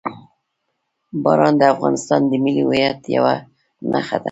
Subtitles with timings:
[1.23, 3.35] باران د افغانستان د ملي هویت یوه
[3.91, 4.19] نښه ده.